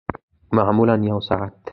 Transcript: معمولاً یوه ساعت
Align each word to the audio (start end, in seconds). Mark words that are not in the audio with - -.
معمولاً 0.57 0.95
یوه 1.07 1.21
ساعت 1.27 1.53